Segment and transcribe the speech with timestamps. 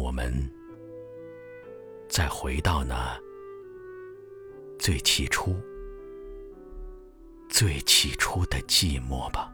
[0.00, 0.32] 我们
[2.08, 3.20] 再回到那
[4.78, 5.54] 最起初
[7.50, 9.52] 最起初的寂寞吧。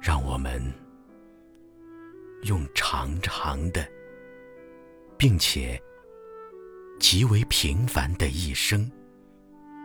[0.00, 0.62] 让我们
[2.44, 3.84] 用长长的
[5.18, 5.76] 并且
[7.00, 8.88] 极为平凡的一生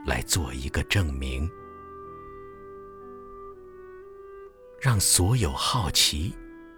[0.05, 1.49] 来做一个证明
[4.79, 6.31] 让所有好奇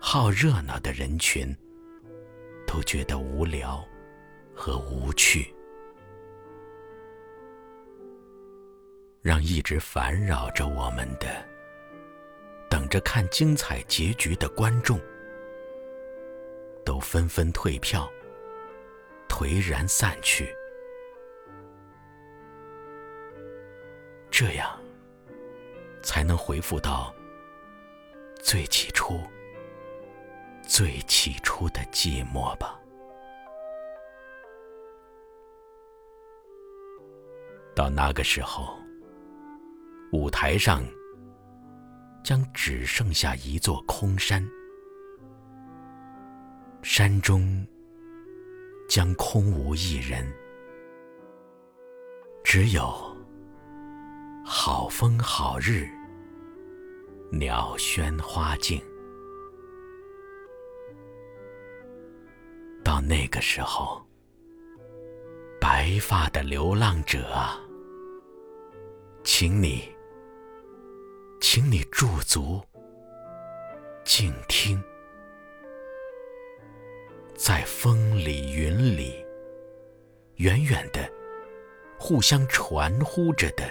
[0.07, 1.51] 好热闹的人群
[2.67, 3.83] 都觉得无聊
[4.53, 5.51] 和无趣，
[9.23, 11.43] 让一直烦扰着我们的。
[12.69, 15.01] 等着看精彩结局的观众，
[16.85, 18.07] 都纷纷退票，
[19.27, 20.55] 颓然散去。
[24.29, 24.79] 这样，
[26.03, 27.11] 才能回复到
[28.35, 29.19] 最起初、
[30.67, 32.79] 最起初的寂寞吧。
[37.75, 38.77] 到那个时候，
[40.11, 40.83] 舞台上。
[42.23, 44.43] 将只剩下一座空山，
[46.81, 47.63] 山中
[48.89, 50.25] 将空无一人，
[52.43, 52.91] 只有
[54.43, 55.87] 好风好日，
[57.31, 58.81] 鸟喧花静。
[62.95, 64.01] 到那个时候，
[65.59, 67.59] 白发的流浪者啊，
[69.21, 69.93] 请你。
[71.41, 72.61] 请你驻足，
[74.05, 74.81] 静听，
[77.35, 79.13] 在风里云里，
[80.35, 81.11] 远远的，
[81.99, 83.65] 互相传呼着的，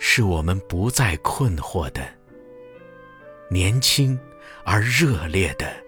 [0.00, 2.02] 是我们不再困惑的
[3.48, 4.18] 年轻
[4.64, 5.81] 而热烈的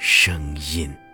[0.00, 1.09] 声音。